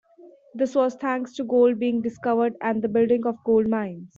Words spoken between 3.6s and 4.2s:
mines.